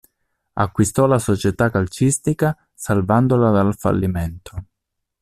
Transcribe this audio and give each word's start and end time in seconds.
Acquistò 0.55 1.05
la 1.05 1.19
società 1.19 1.69
calcistica 1.69 2.57
salvandola 2.73 3.51
dal 3.51 3.75
fallimento. 3.77 4.65